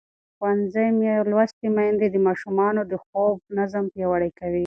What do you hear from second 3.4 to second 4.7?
نظم پیاوړی کوي.